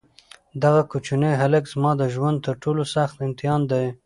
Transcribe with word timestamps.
دغه 0.63 0.81
کوچنی 0.91 1.31
هلک 1.41 1.63
زما 1.73 1.91
د 1.97 2.03
ژوند 2.13 2.37
تر 2.45 2.55
ټولو 2.63 2.83
سخت 2.95 3.15
امتحان 3.27 3.61
دی. 3.71 3.85